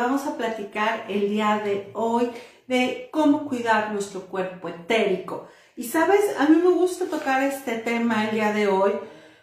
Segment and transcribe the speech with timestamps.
[0.00, 2.30] vamos a platicar el día de hoy
[2.66, 5.46] de cómo cuidar nuestro cuerpo etérico.
[5.76, 8.92] Y sabes, a mí me gusta tocar este tema el día de hoy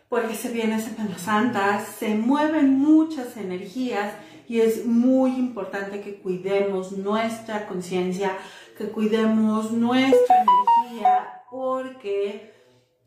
[0.10, 4.14] porque se viene Semana Santa, se mueven muchas energías
[4.48, 8.32] y es muy importante que cuidemos nuestra conciencia,
[8.78, 12.52] que cuidemos nuestra energía porque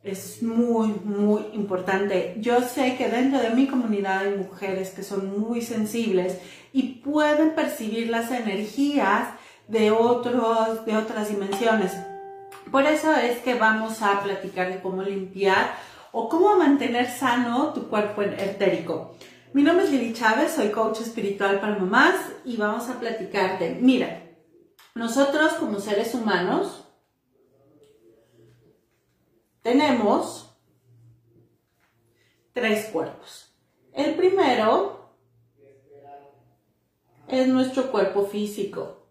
[0.02, 2.36] es muy, muy importante.
[2.38, 6.38] Yo sé que dentro de mi comunidad hay mujeres que son muy sensibles
[6.72, 9.28] y pueden percibir las energías
[9.68, 11.92] de, otros, de otras dimensiones.
[12.70, 15.74] Por eso es que vamos a platicar de cómo limpiar
[16.12, 19.16] o cómo mantener sano tu cuerpo etérico.
[19.52, 23.78] Mi nombre es Lili Chávez, soy coach espiritual para mamás y vamos a platicarte.
[23.80, 24.22] Mira,
[24.94, 26.84] nosotros como seres humanos
[29.62, 30.56] tenemos
[32.52, 33.52] tres cuerpos.
[33.92, 34.99] El primero
[37.32, 39.06] es nuestro cuerpo físico.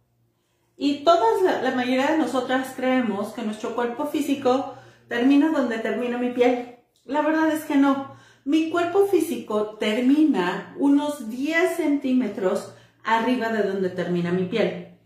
[0.77, 4.75] Y todas, la, mayoría de nosotras creemos que nuestro cuerpo físico
[5.07, 6.77] termina donde termina mi piel.
[7.05, 8.15] La verdad es que no.
[8.45, 14.97] Mi cuerpo físico termina unos 10 centímetros arriba de donde termina mi piel.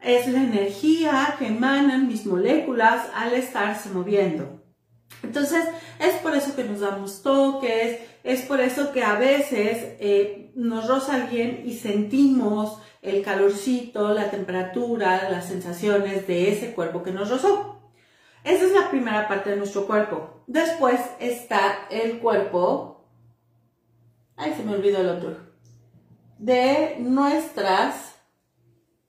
[0.00, 4.62] Es la energía que emanan mis moléculas al estarse moviendo.
[5.22, 5.64] Entonces,
[5.98, 10.88] es por eso que nos damos toques, es por eso que a veces eh, nos
[10.88, 17.30] roza alguien y sentimos el calorcito, la temperatura, las sensaciones de ese cuerpo que nos
[17.30, 17.80] rozó.
[18.44, 20.42] Esa es la primera parte de nuestro cuerpo.
[20.46, 23.04] Después está el cuerpo,
[24.36, 25.36] ay se me olvidó el otro,
[26.38, 28.16] de nuestras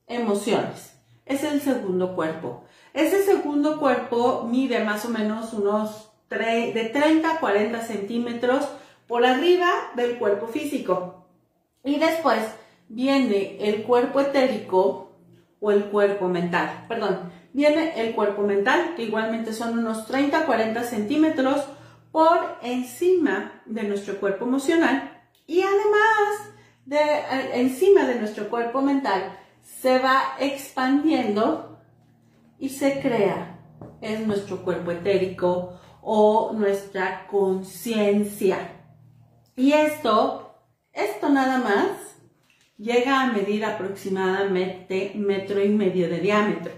[0.08, 0.94] emociones.
[1.26, 2.64] Es el segundo cuerpo.
[2.94, 8.68] Ese segundo cuerpo mide más o menos unos de 30 a 40 centímetros
[9.10, 11.26] por arriba del cuerpo físico.
[11.84, 12.40] Y después
[12.88, 15.18] viene el cuerpo etérico
[15.60, 16.86] o el cuerpo mental.
[16.88, 21.66] Perdón, viene el cuerpo mental, que igualmente son unos 30 a 40 centímetros
[22.12, 25.24] por encima de nuestro cuerpo emocional.
[25.48, 26.54] Y además,
[26.86, 31.80] de, eh, encima de nuestro cuerpo mental, se va expandiendo
[32.60, 33.60] y se crea
[34.02, 38.79] en nuestro cuerpo etérico o nuestra conciencia.
[39.60, 40.56] Y esto,
[40.94, 42.16] esto nada más,
[42.78, 46.72] llega a medir aproximadamente metro y medio de diámetro.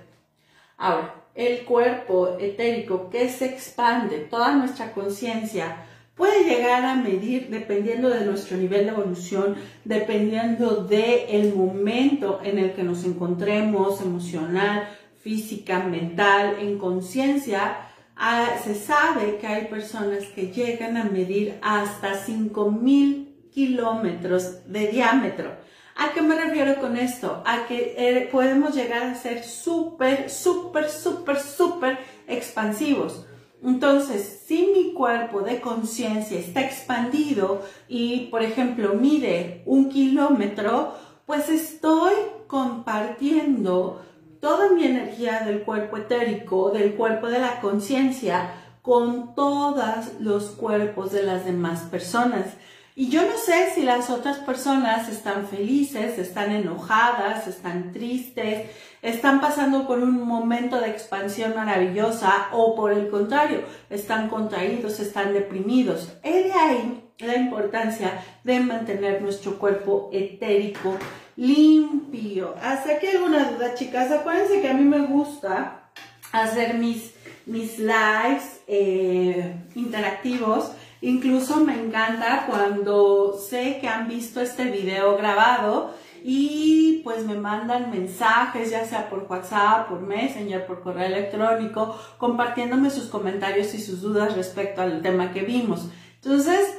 [0.79, 8.09] Ahora, el cuerpo etérico que se expande, toda nuestra conciencia, puede llegar a medir dependiendo
[8.09, 14.89] de nuestro nivel de evolución, dependiendo del el momento en el que nos encontremos emocional,
[15.19, 17.90] física, mental, en conciencia,
[18.21, 25.51] ah, se sabe que hay personas que llegan a medir hasta 5000 kilómetros de diámetro.
[25.95, 27.43] ¿A qué me refiero con esto?
[27.45, 33.25] A que eh, podemos llegar a ser súper, súper, súper, súper expansivos.
[33.63, 40.95] Entonces, si mi cuerpo de conciencia está expandido y, por ejemplo, mide un kilómetro,
[41.25, 42.13] pues estoy
[42.47, 44.03] compartiendo
[44.41, 51.11] toda mi energía del cuerpo etérico, del cuerpo de la conciencia, con todos los cuerpos
[51.11, 52.47] de las demás personas.
[52.95, 58.69] Y yo no sé si las otras personas están felices, están enojadas, están tristes,
[59.01, 65.33] están pasando por un momento de expansión maravillosa o por el contrario, están contraídos, están
[65.33, 66.09] deprimidos.
[66.23, 70.97] He de ahí la importancia de mantener nuestro cuerpo etérico
[71.35, 72.55] limpio.
[72.61, 74.11] ¿Hasta aquí alguna duda, chicas?
[74.11, 75.89] Acuérdense que a mí me gusta
[76.31, 77.13] hacer mis,
[77.45, 80.71] mis lives eh, interactivos.
[81.01, 85.93] Incluso me encanta cuando sé que han visto este video grabado
[86.23, 92.91] y pues me mandan mensajes, ya sea por WhatsApp, por Messenger, por correo electrónico, compartiéndome
[92.91, 95.89] sus comentarios y sus dudas respecto al tema que vimos.
[96.15, 96.77] Entonces,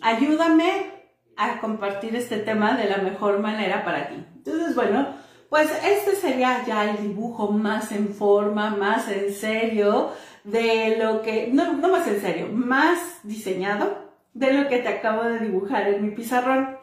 [0.00, 0.95] ayúdame
[1.36, 4.24] a compartir este tema de la mejor manera para ti.
[4.36, 5.08] Entonces, bueno,
[5.48, 10.10] pues este sería ya el dibujo más en forma, más en serio
[10.44, 15.24] de lo que, no, no más en serio, más diseñado de lo que te acabo
[15.24, 16.78] de dibujar en mi pizarrón.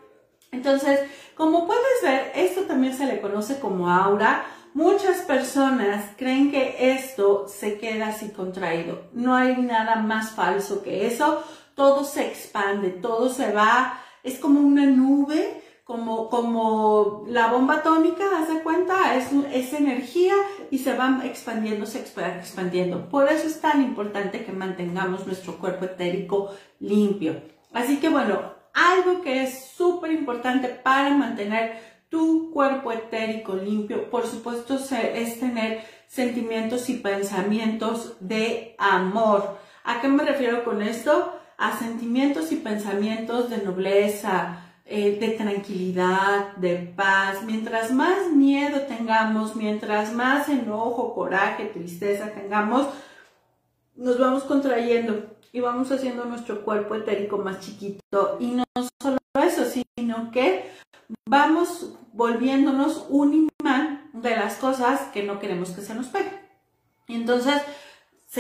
[0.51, 1.00] Entonces,
[1.36, 4.45] como puedes ver, esto también se le conoce como aura.
[4.74, 9.04] Muchas personas creen que esto se queda así contraído.
[9.13, 11.44] No hay nada más falso que eso.
[11.75, 18.24] Todo se expande, todo se va es como una nube, como, como la bomba atómica,
[18.38, 20.34] haz de cuenta, es, es energía
[20.72, 23.10] y se va expandiendo, se expandiendo.
[23.10, 27.42] Por eso es tan importante que mantengamos nuestro cuerpo etérico limpio.
[27.74, 34.28] Así que bueno, algo que es súper importante para mantener tu cuerpo etérico limpio, por
[34.28, 39.58] supuesto, es tener sentimientos y pensamientos de amor.
[39.84, 41.32] ¿A qué me refiero con esto?
[41.63, 47.42] A sentimientos y pensamientos de nobleza, eh, de tranquilidad, de paz.
[47.45, 52.88] Mientras más miedo tengamos, mientras más enojo, coraje, tristeza tengamos,
[53.95, 58.36] nos vamos contrayendo y vamos haciendo nuestro cuerpo etérico más chiquito.
[58.42, 58.66] Y no
[59.01, 60.69] solo eso, sino que
[61.25, 66.42] vamos volviéndonos un imán de las cosas que no queremos que se nos peguen.
[67.07, 67.62] Entonces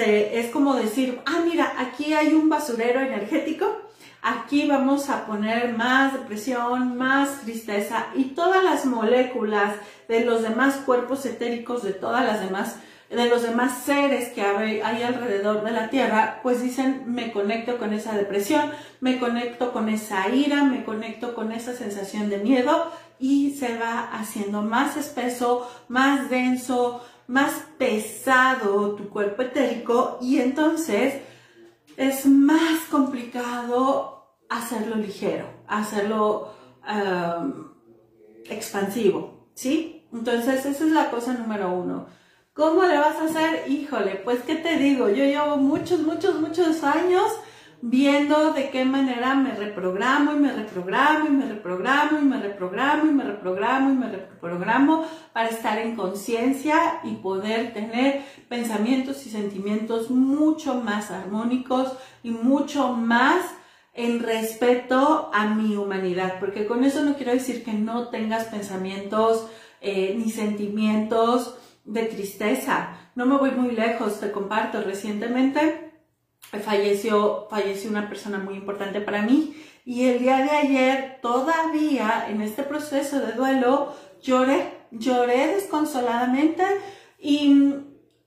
[0.01, 3.81] es como decir, ah, mira, aquí hay un basurero energético,
[4.21, 9.75] aquí vamos a poner más depresión, más tristeza y todas las moléculas
[10.07, 12.77] de los demás cuerpos etéricos, de todas las demás
[13.09, 17.93] de los demás seres que hay, alrededor de la Tierra, pues dicen, me conecto con
[17.93, 23.51] esa depresión, me conecto con esa ira, me conecto con esa sensación de miedo y
[23.51, 31.21] se va haciendo más espeso, más denso, más pesado tu cuerpo etérico y entonces
[31.97, 36.53] es más complicado hacerlo ligero, hacerlo
[38.49, 40.07] expansivo, ¿sí?
[40.11, 42.07] Entonces esa es la cosa número uno
[42.53, 43.67] ¿Cómo le vas a hacer?
[43.67, 47.23] Híjole, pues qué te digo, yo llevo muchos, muchos, muchos años
[47.85, 53.09] viendo de qué manera me reprogramo y me reprogramo y me reprogramo y me reprogramo
[53.09, 59.31] y me reprogramo y me reprogramo para estar en conciencia y poder tener pensamientos y
[59.31, 61.91] sentimientos mucho más armónicos
[62.23, 63.43] y mucho más
[63.93, 69.47] en respeto a mi humanidad, porque con eso no quiero decir que no tengas pensamientos
[69.81, 72.95] eh, ni sentimientos de tristeza.
[73.15, 74.81] No me voy muy lejos, te comparto.
[74.81, 75.92] Recientemente
[76.59, 79.55] falleció, falleció una persona muy importante para mí
[79.85, 86.63] y el día de ayer todavía en este proceso de duelo lloré, lloré desconsoladamente
[87.19, 87.75] y,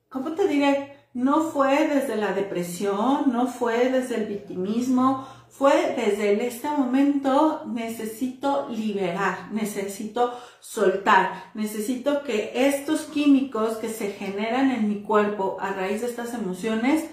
[0.08, 0.96] ¿cómo te diré?
[1.14, 8.68] No fue desde la depresión, no fue desde el victimismo, fue desde este momento necesito
[8.68, 16.02] liberar, necesito soltar, necesito que estos químicos que se generan en mi cuerpo a raíz
[16.02, 17.08] de estas emociones,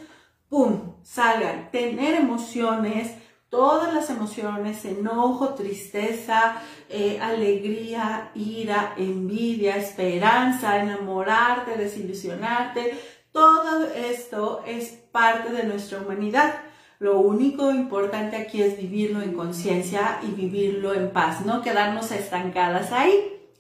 [0.54, 1.72] ¡pum!, salgan.
[1.72, 3.12] Tener emociones,
[3.50, 12.96] todas las emociones, enojo, tristeza, eh, alegría, ira, envidia, esperanza, enamorarte, desilusionarte,
[13.32, 16.54] todo esto es parte de nuestra humanidad.
[17.00, 22.92] Lo único importante aquí es vivirlo en conciencia y vivirlo en paz, no quedarnos estancadas
[22.92, 23.12] ahí,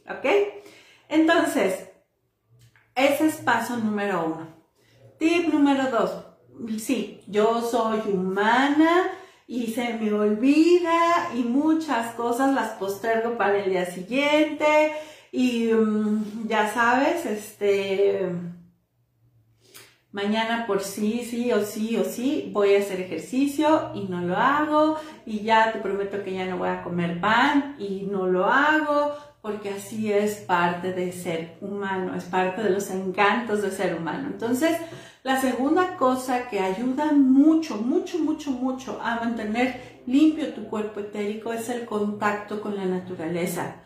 [0.07, 0.27] ¿ok?
[1.09, 1.89] Entonces,
[2.93, 4.47] ese es paso número uno.
[5.17, 6.22] Tip número dos.
[6.77, 9.09] Sí, yo soy humana
[9.47, 14.93] y se me olvida y muchas cosas las postergo para el día siguiente
[15.31, 18.29] y mm, ya sabes, este
[20.11, 24.37] mañana por sí, sí o sí o sí voy a hacer ejercicio y no lo
[24.37, 28.45] hago y ya te prometo que ya no voy a comer pan y no lo
[28.45, 33.93] hago porque así es parte de ser humano, es parte de los encantos de ser
[33.95, 34.29] humano.
[34.31, 34.77] Entonces,
[35.23, 41.53] la segunda cosa que ayuda mucho, mucho, mucho, mucho a mantener limpio tu cuerpo etérico
[41.53, 43.77] es el contacto con la naturaleza.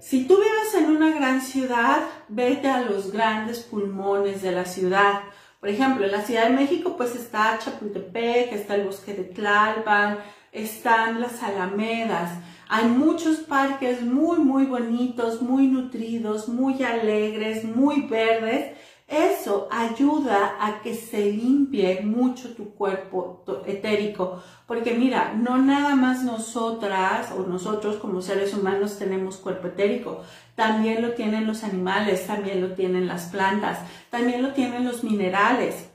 [0.00, 5.22] Si tú vives en una gran ciudad, vete a los grandes pulmones de la ciudad
[5.60, 10.18] por ejemplo, en la Ciudad de México pues está Chapultepec, está el bosque de Tlalpan,
[10.52, 12.30] están las alamedas.
[12.68, 18.76] Hay muchos parques muy, muy bonitos, muy nutridos, muy alegres, muy verdes
[19.08, 26.24] eso ayuda a que se limpie mucho tu cuerpo etérico, porque mira, no nada más
[26.24, 30.22] nosotras o nosotros como seres humanos tenemos cuerpo etérico,
[30.54, 33.78] también lo tienen los animales, también lo tienen las plantas,
[34.10, 35.88] también lo tienen los minerales.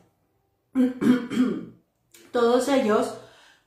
[2.32, 3.14] Todos ellos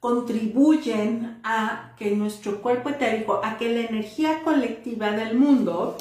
[0.01, 5.97] contribuyen a que nuestro cuerpo etérico, a que la energía colectiva del mundo,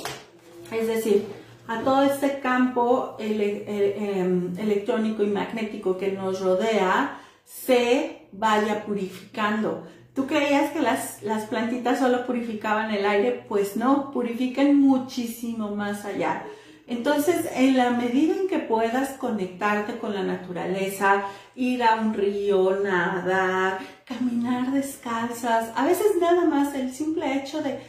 [0.71, 8.83] es decir, a todo este campo em, electrónico y magnético que nos rodea se vaya
[8.85, 9.83] purificando.
[10.13, 13.43] ¿Tú creías que las, las plantitas solo purificaban el aire?
[13.47, 16.43] Pues no, purifican muchísimo más allá.
[16.87, 21.23] Entonces, en la medida en que puedas conectarte con la naturaleza,
[21.55, 27.79] ir a un río, nadar, caminar descalzas, a veces nada más el simple hecho de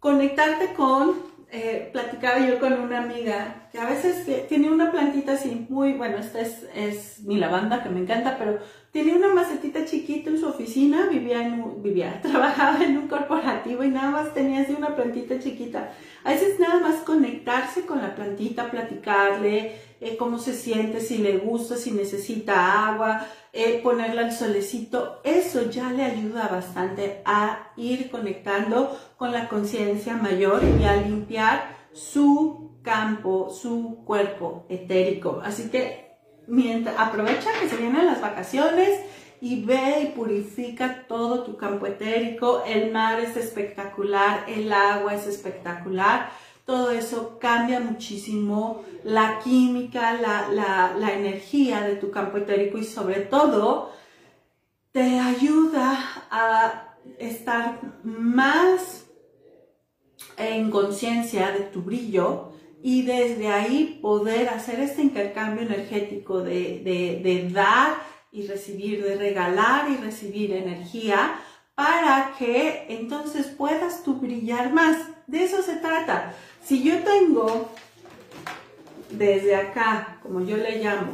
[0.00, 1.14] conectarte con
[1.52, 6.18] eh, platicaba yo con una amiga que a veces tiene una plantita así muy, bueno,
[6.18, 8.58] esta es, mi lavanda que me encanta, pero
[8.90, 13.90] tenía una macetita chiquita en su oficina, vivía, en, vivía, trabajaba en un corporativo y
[13.90, 15.92] nada más tenía así una plantita chiquita.
[16.24, 21.38] A veces nada más conectarse con la plantita, platicarle eh, cómo se siente, si le
[21.38, 28.10] gusta, si necesita agua, eh, ponerle al solecito, eso ya le ayuda bastante a ir
[28.10, 35.40] conectando con la conciencia mayor y a limpiar su campo, su cuerpo etérico.
[35.42, 39.00] Así que mientras, aprovecha que se vienen las vacaciones
[39.40, 42.62] y ve y purifica todo tu campo etérico.
[42.66, 46.30] El mar es espectacular, el agua es espectacular.
[46.66, 50.48] Todo eso cambia muchísimo la química, la,
[50.98, 53.92] la energía de tu campo etérico y sobre todo
[54.92, 55.98] te ayuda
[56.30, 59.06] a estar más
[60.36, 67.96] en conciencia de tu brillo y desde ahí poder hacer este intercambio energético de, dar
[68.30, 71.40] y recibir, de regalar y recibir energía
[71.74, 74.96] para que entonces puedas tú brillar más.
[75.26, 76.34] De eso se trata.
[76.66, 77.70] Si yo tengo
[79.10, 81.12] desde acá, como yo le llamo,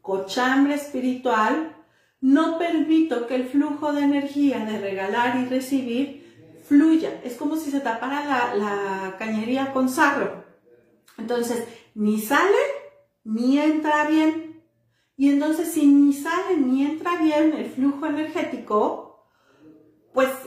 [0.00, 1.74] cochambre espiritual,
[2.20, 7.20] no permito que el flujo de energía de regalar y recibir fluya.
[7.24, 10.44] Es como si se tapara la, cañería con sarro.
[11.18, 11.66] Entonces,
[11.96, 12.62] ni sale
[13.24, 14.62] ni entra bien.
[15.16, 19.01] Y entonces, si ni sale ni entra bien el flujo energético,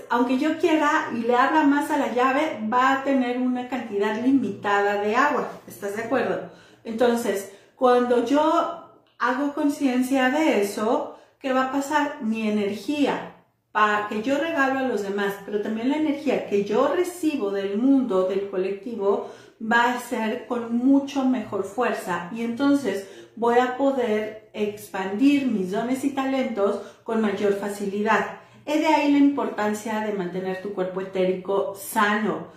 [0.09, 4.21] aunque yo quiera y le abra más a la llave, va a tener una cantidad
[4.21, 5.49] limitada de agua.
[5.67, 6.49] ¿Estás de acuerdo?
[6.83, 8.85] Entonces, cuando yo
[9.19, 12.21] hago conciencia de eso, ¿qué va a pasar?
[12.21, 13.35] Mi energía
[13.75, 17.77] para que yo regalo a los demás, pero también la energía que yo recibo del
[17.77, 19.29] mundo, del colectivo,
[19.61, 26.05] va a ser con mucho mejor fuerza y entonces voy a poder expandir mis dones
[26.05, 28.39] y talentos con mayor facilidad.
[28.65, 32.47] Es de ahí la importancia de mantener tu cuerpo etérico sano.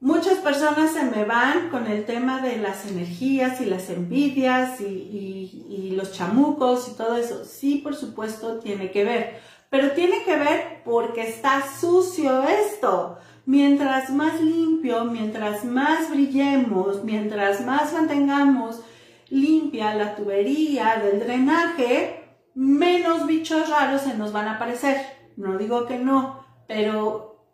[0.00, 4.84] Muchas personas se me van con el tema de las energías y las envidias y,
[4.84, 7.44] y los chamucos y todo eso.
[7.44, 9.40] Sí, por supuesto, tiene que ver.
[9.70, 13.18] Pero tiene que ver porque está sucio esto.
[13.46, 18.80] Mientras más limpio, mientras más brillemos, mientras más mantengamos
[19.28, 22.22] limpia la tubería del drenaje,
[22.54, 25.15] menos bichos raros se nos van a aparecer.
[25.36, 27.44] No digo que no, pero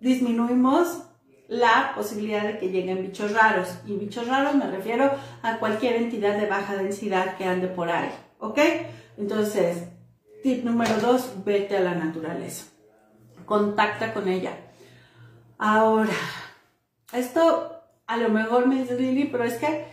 [0.00, 1.02] disminuimos
[1.48, 3.68] la posibilidad de que lleguen bichos raros.
[3.86, 5.10] Y bichos raros me refiero
[5.42, 8.10] a cualquier entidad de baja densidad que ande por ahí.
[8.38, 8.58] ¿Ok?
[9.18, 9.88] Entonces,
[10.42, 12.66] tip número dos, vete a la naturaleza.
[13.44, 14.56] Contacta con ella.
[15.58, 16.14] Ahora,
[17.12, 19.86] esto a lo mejor me dice Lili, pero es que,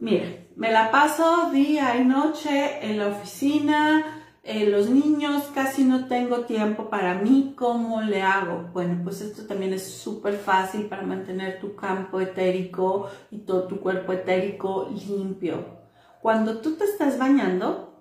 [0.00, 0.26] mira,
[0.56, 6.42] me la paso día y noche en la oficina, eh, los niños, casi no tengo
[6.42, 8.70] tiempo para mí, ¿cómo le hago?
[8.72, 13.80] Bueno, pues esto también es súper fácil para mantener tu campo etérico y todo tu
[13.80, 15.64] cuerpo etérico limpio.
[16.22, 17.92] Cuando tú te estás bañando,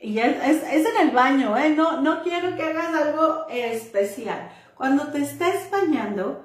[0.00, 1.70] y es, es en el baño, ¿eh?
[1.70, 6.44] no, no quiero que hagas algo especial cuando te estés bañando,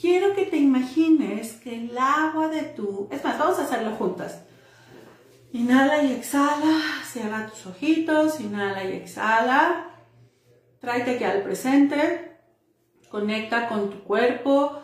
[0.00, 3.08] quiero que te imagines que el agua de tu...
[3.10, 4.42] Es más, vamos a hacerlo juntas.
[5.52, 9.90] Inhala y exhala, cierra tus ojitos, inhala y exhala.
[10.78, 12.38] Tráete aquí al presente,
[13.08, 14.80] conecta con tu cuerpo,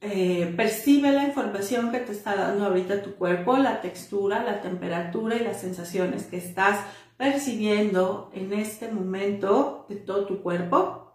[0.00, 5.36] eh, percibe la información que te está dando ahorita tu cuerpo, la textura, la temperatura
[5.36, 6.80] y las sensaciones que estás
[7.16, 11.14] percibiendo en este momento de todo tu cuerpo.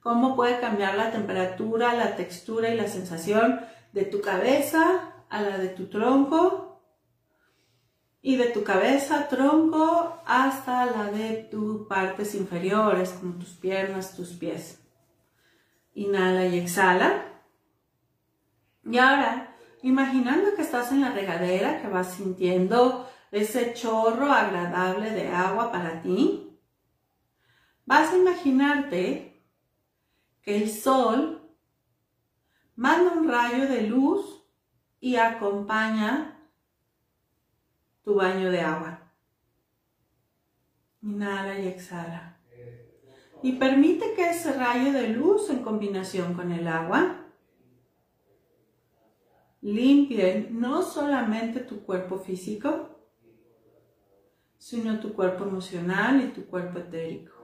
[0.00, 3.60] Cómo puede cambiar la temperatura, la textura y la sensación
[3.92, 6.75] de tu cabeza a la de tu tronco
[8.26, 14.30] y de tu cabeza, tronco, hasta la de tus partes inferiores, como tus piernas, tus
[14.30, 14.84] pies.
[15.94, 17.22] Inhala y exhala.
[18.82, 25.28] Y ahora, imaginando que estás en la regadera, que vas sintiendo ese chorro agradable de
[25.28, 26.58] agua para ti,
[27.84, 29.40] vas a imaginarte
[30.42, 31.48] el sol
[32.74, 34.44] manda un rayo de luz
[34.98, 36.35] y acompaña
[38.06, 39.00] tu baño de agua.
[41.02, 42.38] Inhala y exhala.
[43.42, 47.26] Y permite que ese rayo de luz en combinación con el agua
[49.60, 52.90] limpie no solamente tu cuerpo físico,
[54.56, 57.34] sino tu cuerpo emocional y tu cuerpo etérico.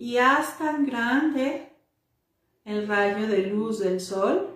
[0.00, 1.76] y haz tan grande
[2.64, 4.49] el rayo de luz del sol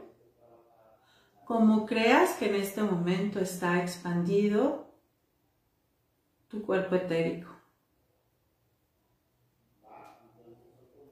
[1.45, 4.87] como creas que en este momento está expandido
[6.49, 7.51] tu cuerpo etérico.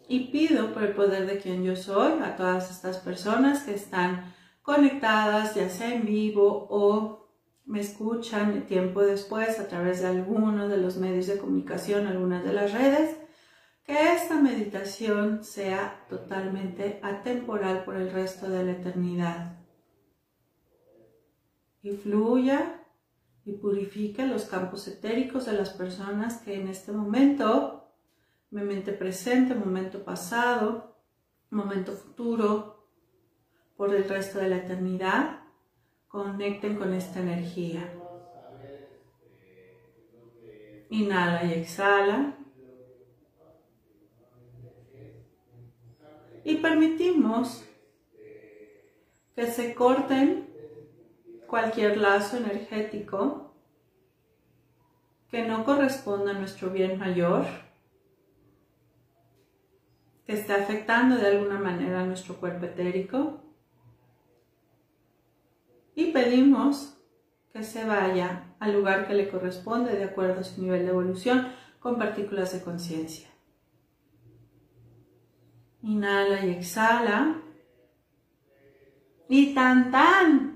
[0.09, 4.35] Y pido por el poder de quien yo soy a todas estas personas que están
[4.62, 7.29] conectadas, ya sea en vivo o
[7.65, 12.53] me escuchan tiempo después a través de algunos de los medios de comunicación, algunas de
[12.53, 13.17] las redes,
[13.85, 19.62] que esta meditación sea totalmente atemporal por el resto de la eternidad.
[21.83, 22.81] Y fluya
[23.45, 27.91] y purifique los campos etéricos de las personas que en este momento,
[28.51, 30.97] momento presente, momento pasado,
[31.51, 32.87] momento futuro,
[33.77, 35.41] por el resto de la eternidad,
[36.07, 37.93] conecten con esta energía.
[40.91, 42.39] Inhala y exhala.
[46.45, 47.65] Y permitimos
[49.35, 50.51] que se corten
[51.52, 53.54] cualquier lazo energético
[55.30, 57.44] que no corresponda a nuestro bien mayor,
[60.25, 63.42] que esté afectando de alguna manera a nuestro cuerpo etérico.
[65.94, 66.99] Y pedimos
[67.52, 71.49] que se vaya al lugar que le corresponde de acuerdo a su nivel de evolución
[71.80, 73.28] con partículas de conciencia.
[75.82, 77.42] Inhala y exhala.
[79.28, 80.51] Y tan tan.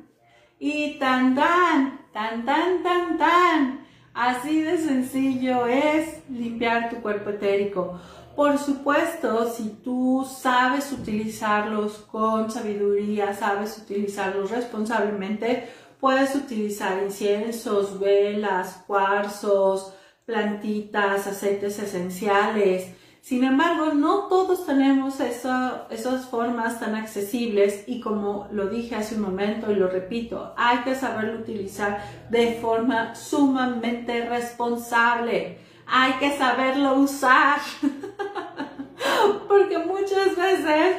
[0.58, 2.00] Y tan tan.
[2.12, 3.86] Tan tan tan tan.
[4.14, 8.00] Así de sencillo es limpiar tu cuerpo etérico.
[8.34, 15.68] Por supuesto, si tú sabes utilizarlos con sabiduría, sabes utilizarlos responsablemente,
[16.00, 19.92] puedes utilizar inciensos, velas, cuarzos,
[20.26, 22.95] plantitas, aceites esenciales,
[23.26, 29.22] sin embargo, no todos tenemos esas formas tan accesibles y como lo dije hace un
[29.22, 35.58] momento y lo repito, hay que saberlo utilizar de forma sumamente responsable.
[35.88, 37.58] Hay que saberlo usar.
[39.48, 40.96] Porque muchas veces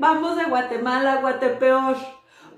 [0.00, 1.96] vamos de Guatemala a Guatepeor.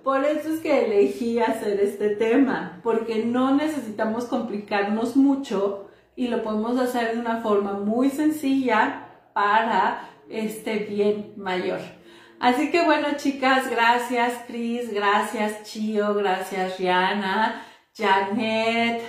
[0.03, 6.43] Por eso es que elegí hacer este tema, porque no necesitamos complicarnos mucho y lo
[6.43, 11.81] podemos hacer de una forma muy sencilla para este bien mayor.
[12.39, 17.63] Así que bueno, chicas, gracias Cris, gracias Chio, gracias Rihanna,
[17.95, 19.03] Janet,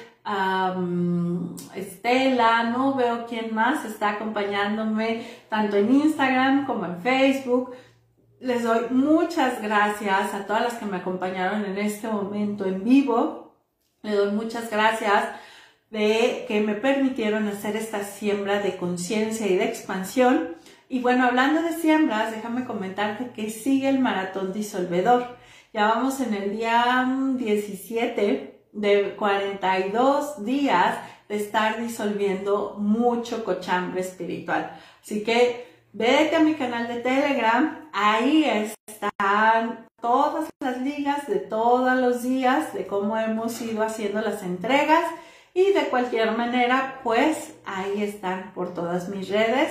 [1.76, 7.74] Estela, no veo quién más está acompañándome tanto en Instagram como en Facebook.
[8.40, 13.56] Les doy muchas gracias a todas las que me acompañaron en este momento en vivo.
[14.02, 15.30] Les doy muchas gracias
[15.92, 20.56] de que me permitieron hacer esta siembra de conciencia y de expansión.
[20.88, 25.38] Y bueno, hablando de siembras, déjame comentarte que sigue el maratón disolvedor.
[25.74, 34.00] Ya vamos en el día 17 mm, de 42 días de estar disolviendo mucho cochambre
[34.00, 34.78] espiritual.
[35.04, 38.46] Así que vete a mi canal de Telegram, ahí
[38.88, 45.04] están todas las ligas de todos los días de cómo hemos ido haciendo las entregas
[45.54, 49.70] y de cualquier manera, pues ahí están por todas mis redes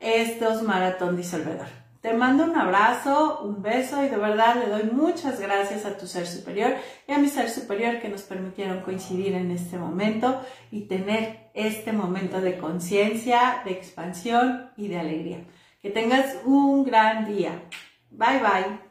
[0.00, 1.66] estos maratón disolvedor.
[2.00, 6.06] Te mando un abrazo, un beso y de verdad le doy muchas gracias a tu
[6.06, 6.76] ser superior
[7.08, 11.92] y a mi ser superior que nos permitieron coincidir en este momento y tener este
[11.92, 15.44] momento de conciencia, de expansión y de alegría.
[15.82, 17.62] Que tengas un gran día.
[18.10, 18.87] Bye bye.